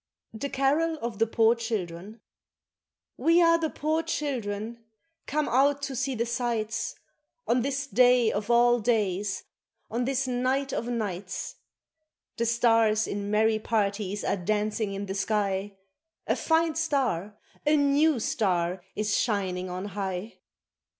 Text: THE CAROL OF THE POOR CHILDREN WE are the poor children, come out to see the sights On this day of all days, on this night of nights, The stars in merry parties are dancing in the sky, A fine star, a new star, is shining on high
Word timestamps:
THE 0.33 0.49
CAROL 0.49 0.97
OF 0.99 1.19
THE 1.19 1.27
POOR 1.27 1.53
CHILDREN 1.53 2.21
WE 3.17 3.39
are 3.39 3.59
the 3.59 3.69
poor 3.69 4.01
children, 4.01 4.83
come 5.27 5.47
out 5.47 5.83
to 5.83 5.95
see 5.95 6.15
the 6.15 6.25
sights 6.25 6.95
On 7.47 7.61
this 7.61 7.85
day 7.85 8.31
of 8.31 8.49
all 8.49 8.79
days, 8.79 9.43
on 9.91 10.05
this 10.05 10.27
night 10.27 10.73
of 10.73 10.87
nights, 10.87 11.57
The 12.37 12.47
stars 12.47 13.05
in 13.05 13.29
merry 13.29 13.59
parties 13.59 14.23
are 14.23 14.37
dancing 14.37 14.95
in 14.95 15.05
the 15.05 15.13
sky, 15.13 15.77
A 16.25 16.35
fine 16.35 16.73
star, 16.73 17.37
a 17.63 17.77
new 17.77 18.19
star, 18.19 18.81
is 18.95 19.15
shining 19.15 19.69
on 19.69 19.85
high 19.89 20.39